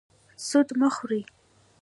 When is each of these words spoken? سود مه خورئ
سود 0.47 0.67
مه 0.79 0.89
خورئ 0.95 1.21